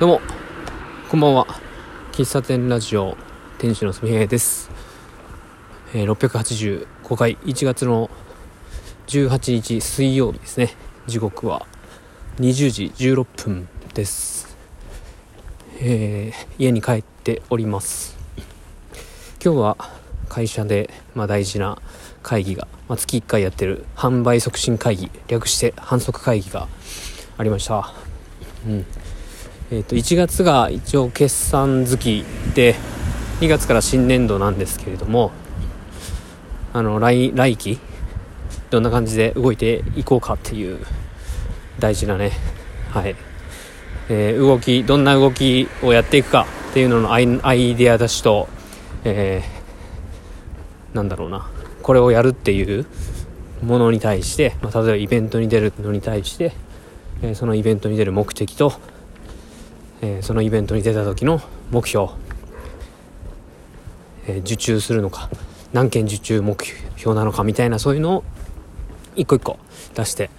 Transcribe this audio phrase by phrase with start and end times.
[0.00, 0.20] どうも、
[1.10, 1.46] こんばんは。
[2.12, 3.18] 喫茶店ラジオ、
[3.58, 4.70] 店主のすみへいです。
[5.92, 8.08] えー、685回、1月の
[9.08, 10.70] 18日水曜日ですね。
[11.06, 11.66] 時刻は
[12.38, 14.56] 20時16分です。
[15.80, 18.16] えー、家に帰っております。
[19.44, 19.76] 今日は
[20.30, 21.76] 会社で、まあ、大事な
[22.22, 26.68] 会議が、まあ、月1回やってる販売促進会議、略して反則会議が
[27.36, 27.92] ありました。
[28.66, 28.86] うん。
[29.72, 32.24] えー、と1月が一応決算月
[32.56, 32.74] で
[33.40, 35.30] 2月から新年度なんですけれども
[36.72, 37.78] あの来来期
[38.70, 40.84] どんな感じで動いていこうかっていう
[41.78, 42.32] 大事なね
[42.90, 43.14] はい、
[44.08, 48.48] えー、動きどんな動きをやっていくかっていうののアイアイデア出しと、
[49.04, 51.48] えー、なんだろうな
[51.82, 52.86] これをやるっていう
[53.62, 56.54] ものに対して、まあ、例えばイベントに出るのに対して、
[57.22, 58.72] えー、そのイベントに出る目的と
[60.02, 61.40] えー、そのイベントに出た時の
[61.70, 62.10] 目標、
[64.26, 65.30] えー、受注するのか
[65.72, 66.62] 何件受注目
[66.96, 68.24] 標なのかみたいなそういうのを
[69.16, 69.58] 一個一個
[69.94, 70.30] 出して、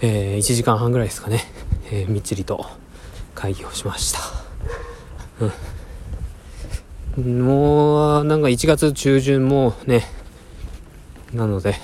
[0.00, 1.40] えー、1時間半ぐらいですかね、
[1.90, 2.66] えみっちりと
[3.34, 4.20] 会議をしました、
[7.16, 10.04] うん、もうなんか1月中旬もね
[11.32, 11.74] なので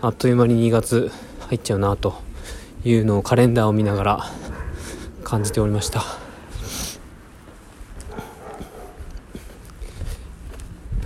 [0.00, 1.10] あっという間に2月
[1.48, 2.20] 入っちゃうなと
[2.84, 4.24] いうのをカレンダーを見ながら
[5.28, 6.02] 感じておりました。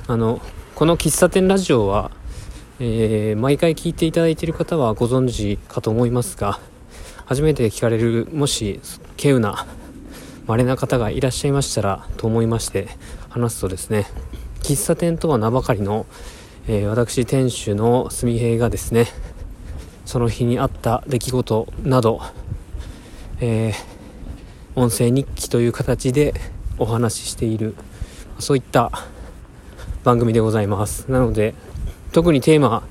[0.06, 0.40] あの
[0.76, 2.12] この喫茶店ラジオは、
[2.78, 6.60] えー、毎回聞いていただいている方はご存知かと思いますが
[7.24, 8.80] 初めて聞かれるもし
[9.16, 9.66] 稀有な
[10.46, 12.88] 稀な方がいらっしゃいましたらと思いまして
[13.30, 14.06] 話すとですね
[14.62, 16.06] 喫茶店とは名ばかりの、
[16.68, 19.06] えー、私店主の純平がですね
[20.04, 22.20] その日にあった出来事など、
[23.40, 23.91] えー、
[24.74, 26.34] 音声日記という形で
[26.78, 27.74] お話ししている
[28.38, 28.90] そういった
[30.04, 31.10] 番組でございます。
[31.10, 31.54] なので
[32.12, 32.82] 特にテーマ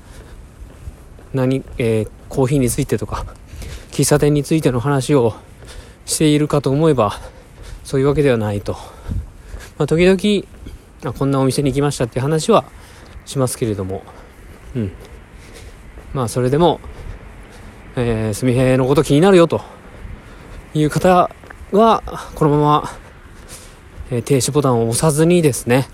[1.34, 3.26] 何、えー、コーヒーについてとか
[3.90, 5.34] 喫茶店についての話を
[6.06, 7.12] しているかと思えば
[7.84, 8.72] そういうわけではないと、
[9.78, 12.64] まあ、時々あこんなお店に行きましたっていう話は
[13.24, 14.02] しますけれども。
[14.74, 14.92] うん。
[16.14, 16.80] まあそれでも
[17.94, 19.60] えー、すみへのこと気になるよと
[20.72, 21.30] いう方
[21.72, 22.02] は、
[22.34, 22.90] このまま、
[24.10, 25.88] えー、停止ボタンを押さずにですね、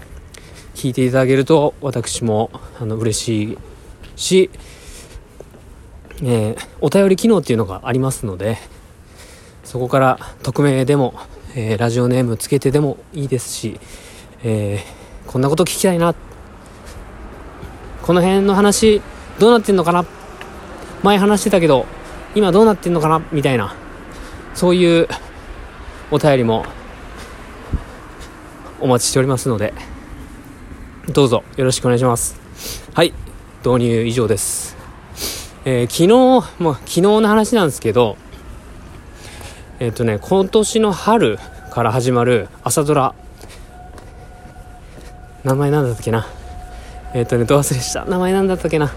[0.74, 2.50] 聞いていただけると、私も、
[2.80, 3.58] あの、嬉しい
[4.16, 4.50] し、
[6.20, 8.58] えー、お便り機能っていうのがありますので、
[9.62, 11.14] そこから匿名でも、
[11.54, 13.78] えー、ラジオネームつけてでもいいですし、
[14.42, 16.12] えー、こんなこと聞きたいな。
[18.02, 19.00] この辺の話、
[19.38, 20.04] どうなってんのかな
[21.04, 21.86] 前話してたけど、
[22.34, 23.76] 今どうなってんのかなみたいな、
[24.54, 25.08] そういう
[26.10, 26.64] お便りも
[28.80, 29.74] お待ちしておりますので、
[31.12, 32.40] どうぞよろしくお願いします。
[32.94, 33.12] はい、
[33.64, 34.76] 導入以上です。
[35.66, 38.16] えー、昨日、もう昨日の話なんですけど、
[39.80, 41.38] えっ、ー、とね、今年の春
[41.70, 43.14] から始まる朝ドラ、
[45.44, 46.26] 名前なんだったっけな。
[47.12, 48.06] えっ、ー、とね、ど忘れした。
[48.06, 48.90] 名前なんだったっけな。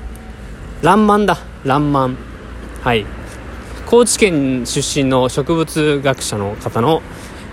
[0.82, 1.38] らんまんだ。
[1.66, 2.18] らんまん。
[2.82, 3.06] はい。
[3.92, 7.02] 高知県出身の植物学者の方の、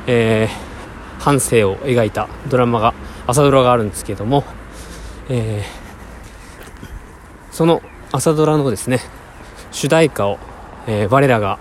[0.06, 2.94] えー、半生を描いたドラマが
[3.26, 4.44] 朝ドラがあるんですけども、
[5.28, 7.82] えー、その
[8.12, 9.00] 朝ドラのですね
[9.72, 10.38] 主題歌を、
[10.87, 11.59] えー、我らが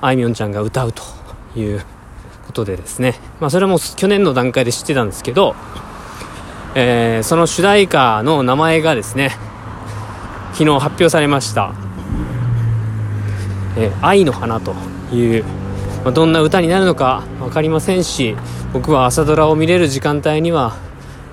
[0.00, 1.02] あいみょんちゃんが歌うと
[1.56, 1.84] いう
[2.46, 5.56] ことでですね、まあ、それも去年の段階で知ってたんですけど、
[6.76, 9.30] えー、その主題歌の名前がですね
[10.52, 11.93] 昨日発表されました。
[13.76, 14.74] えー、愛の花と
[15.12, 15.44] いう、
[16.04, 18.36] まあ、どんな歌になるのか分かりませんし
[18.72, 20.76] 僕は朝ドラを見れる時間帯には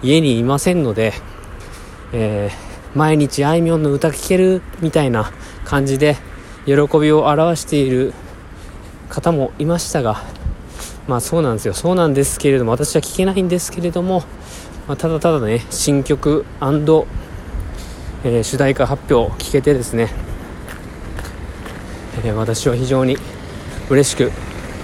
[0.03, 1.13] 家にいませんので、
[2.13, 5.31] えー、毎日あいみょんの歌聴けるみたいな
[5.65, 6.17] 感じで
[6.65, 8.13] 喜びを表している
[9.09, 10.23] 方もいましたが
[11.07, 11.73] まあそうなんですよ。
[11.73, 14.23] そうなんですけれども私は聴けないんですけれども、
[14.87, 20.30] まあ、ただただね新曲、えー、主題歌発表を聞けてですね
[22.23, 23.17] え私は非常に
[23.89, 24.31] 嬉しく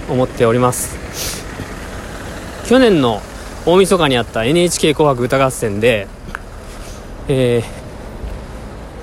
[0.08, 0.96] 思っております。
[2.66, 3.22] 去年の
[3.64, 6.08] 大晦日にあった NHK 紅白歌合戦で、
[7.28, 7.64] えー、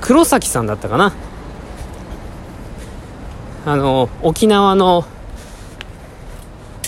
[0.02, 1.14] 黒崎さんだったかな？
[3.66, 5.06] あの沖縄の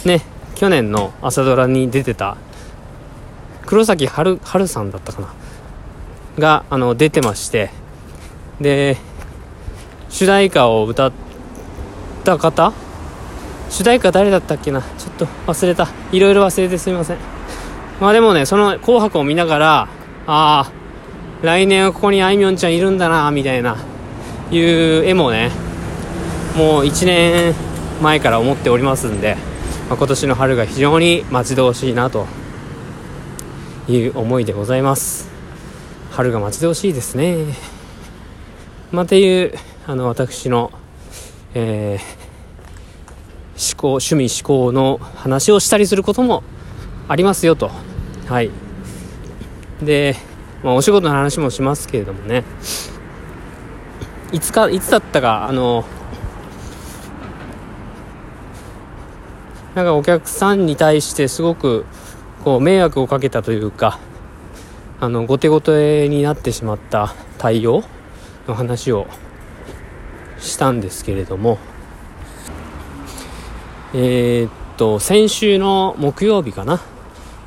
[0.06, 0.22] ね
[0.56, 2.38] 去年の朝ドラに出てた
[3.66, 5.34] 黒崎春春さんだったかな？
[6.40, 7.72] があの出てまして。
[8.60, 8.98] で
[10.10, 11.27] 主題歌を歌って
[12.36, 12.74] った方？
[13.70, 14.82] 主題歌誰だったっけな？
[14.82, 15.88] ちょっと忘れた。
[16.12, 17.18] いろいろ忘れてすみません。
[18.02, 19.88] まあでもねその「紅白」を見ながらあ
[20.28, 20.72] あ
[21.42, 23.78] 来年はここにあいみょんちゃんいるんだなみたいな
[24.52, 25.52] いう絵もね
[26.56, 27.56] もう1年
[28.02, 29.36] 前から思っておりますんで、
[29.90, 32.28] まあ、今年の春が非常に待ち遠しいなと
[33.88, 35.28] いう思いでございます。
[36.12, 37.56] 春が待ち遠しいですね。
[38.92, 39.54] まあ、っていう
[39.88, 40.72] あの私の、
[41.54, 46.44] えー、思考趣味思考の話をしたりすることも
[47.08, 47.72] ありますよと。
[48.28, 48.52] はい。
[49.82, 50.16] で、
[50.64, 52.44] まあ、お仕事の話もしますけれどもね。
[54.34, 55.86] いつかいつだったかあの
[59.74, 61.86] なんかお客さんに対してすごく
[62.44, 64.00] こう迷惑をかけたというか
[65.00, 67.84] あの後手後手になってしまった対応
[68.48, 69.08] の話を
[70.39, 71.57] したんですけれども
[73.94, 76.81] えー、っと先週の木曜日かな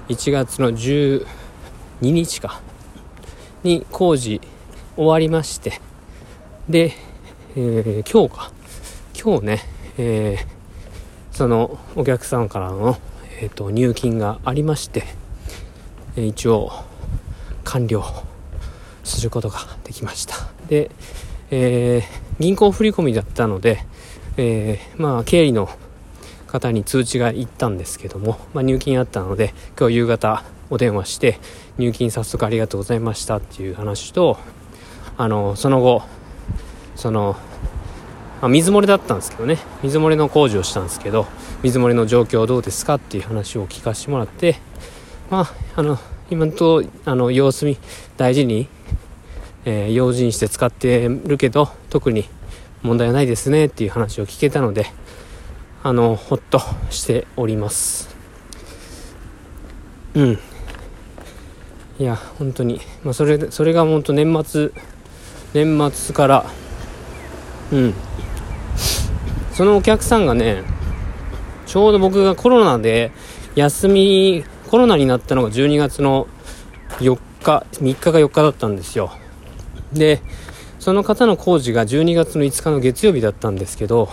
[0.08, 1.26] ？1月の12
[2.00, 2.60] 日か。
[3.62, 4.40] に工事
[4.96, 5.81] 終わりまして。
[6.69, 6.92] で、
[7.56, 8.52] えー、今日か。
[9.22, 9.60] 今日ね、
[9.98, 12.96] えー、そのお客さんからの、
[13.40, 15.04] えーと、入金がありまして、
[16.16, 16.72] え、一応
[17.64, 18.02] 完了
[19.04, 20.36] することができました。
[20.69, 20.90] で、
[21.50, 23.84] えー、銀行振り込みだったので、
[24.38, 25.69] えー、まあ経理の
[26.46, 31.38] 方に通知が行ったんですけども、まあ、入金あったので今日夕方お電話して
[31.78, 34.38] 入金早速ありがとうございましたっていう話と
[35.19, 36.02] あのその後
[36.96, 37.37] その、
[38.40, 41.26] まあ、水漏れだったんですけどね水漏れの工事をしたんですけど
[41.62, 44.56] 水漏れの状況どうですかっていう話を聞かせてもらって
[45.31, 45.98] まああの
[46.31, 47.76] 今とあの様子見
[48.16, 48.69] 大事に、
[49.64, 52.24] えー、用心して使ってるけど特に
[52.82, 54.86] 問題はないですねっていう話を聞けたので
[55.82, 56.60] あのほっと
[56.90, 58.14] しております。
[60.14, 60.38] うん。
[61.98, 62.80] いや本当に。
[63.02, 64.72] まあそれそれが本当年末
[65.54, 66.46] 年末から
[67.72, 67.94] うん。
[69.52, 70.62] そのお客さんがね
[71.66, 73.12] ちょうど僕がコロナで
[73.54, 76.26] 休みコロナになったのが12月の
[76.98, 79.19] 4日3日か4日だったんですよ。
[79.92, 80.22] で
[80.78, 84.08] その方の工事が12月の5日の月曜日だったんですけど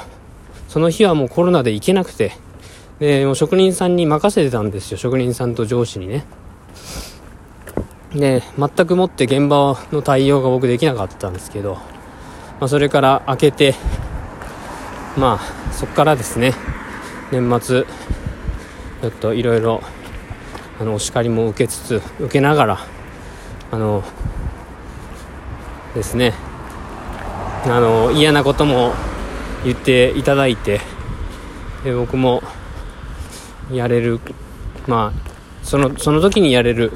[0.68, 2.33] その日はもうコロナで行けなくて
[3.00, 6.25] でもう職人さんに任せてたんですよ職人さんと上司にね。
[8.15, 11.77] で全くもって現場の対応が僕できなかったんですけど
[12.59, 13.75] まあ、それから明けて、
[15.15, 16.53] まあ、そこからですね、
[17.31, 19.83] 年末、ちょっといろいろ、
[20.80, 22.80] あの、お叱りも受けつつ、受けながら、
[23.69, 24.03] あの、
[25.97, 26.33] ですね、
[27.65, 28.94] あの、嫌なことも
[29.63, 30.79] 言っていただいて、
[31.83, 32.44] で僕も、
[33.71, 34.19] やれる、
[34.85, 36.91] まあ、その、その時にやれる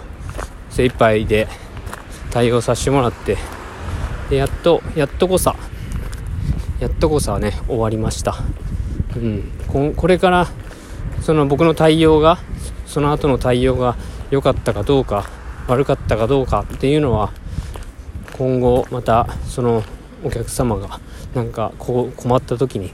[0.69, 1.47] 精一杯で
[2.29, 3.37] 対応させてもらって、
[4.29, 5.55] でやっとやっとこさ
[6.79, 8.37] やっとこさね終わりました。
[9.17, 9.51] うん。
[9.67, 10.47] ここれから
[11.21, 12.37] その僕の対応が
[12.85, 13.97] その後の対応が
[14.29, 15.25] 良かったかどうか
[15.67, 17.33] 悪かったかどうかっていうのは
[18.41, 19.83] 今後またその
[20.23, 20.99] お客様が
[21.35, 22.91] なんかこう困った時に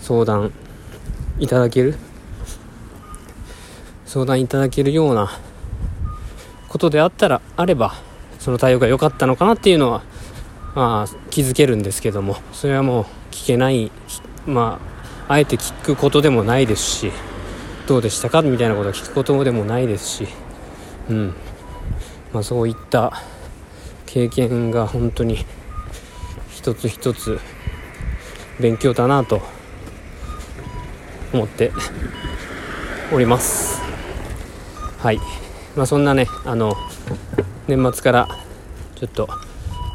[0.00, 0.50] 相談
[1.38, 1.94] いただける
[4.06, 5.30] 相談いただけるような
[6.68, 7.94] ことであったらあれば
[8.40, 10.02] その対応が良かったのかなっていうのは
[10.74, 13.92] まあ、気づけるんですけどもそれはもう聞けない
[14.46, 14.80] ま
[15.28, 17.12] ああえて聞くことでもないですし
[17.86, 18.42] どうでしたか？
[18.42, 20.26] みたいなことを聞くことでもないですし
[21.08, 21.34] うん。
[22.32, 23.12] まあそういった
[24.12, 25.46] 経験が本当に
[26.50, 27.38] 一つ一つ
[28.58, 29.40] 勉強だなと
[31.32, 31.70] 思って
[33.12, 33.80] おります。
[34.98, 35.18] はい。
[35.76, 36.74] まあそんなねあの
[37.68, 38.28] 年末から
[38.96, 39.28] ちょっと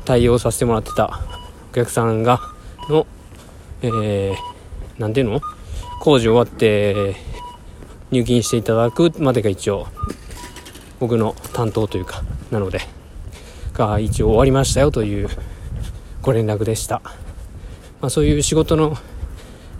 [0.05, 1.21] 対応させてもらってた
[1.71, 2.39] お客さんが
[2.87, 3.05] の、
[3.81, 5.41] えー、ていうの？
[5.99, 7.17] 工事終わって
[8.11, 9.87] 入金していただくまでが一応
[11.01, 12.79] 僕の担当というかなので
[13.75, 15.29] が一応終わりましたよという
[16.21, 17.01] ご連絡でした、
[18.01, 18.97] まあ、そういう仕事の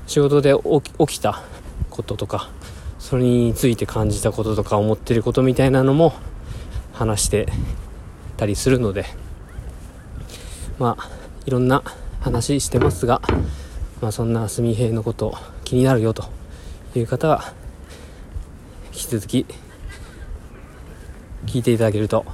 [0.05, 0.53] 仕事で
[0.99, 1.41] 起きた
[1.89, 2.51] こととか
[2.99, 6.13] それについて感じたこととか思ってることみたいなのも
[6.93, 7.47] 話して
[8.37, 9.05] たりするので
[10.77, 11.09] まあ
[11.45, 11.81] いろんな
[12.19, 13.21] 話してますが、
[14.01, 16.25] まあ、そんな純平のこと気になるよと
[16.95, 17.53] いう方は
[18.91, 19.45] 引き続き
[21.45, 22.25] 聞いていただけると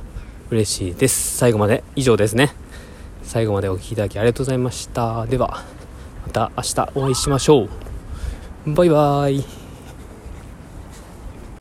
[0.52, 1.38] 嬉しいです。
[1.38, 2.54] 最後まで以上ですね。
[3.24, 5.26] 最後までお聴きいただきありがとうございました。
[5.26, 5.64] では
[6.28, 8.74] また明日お会いしましょう。
[8.74, 9.61] バイバーイ。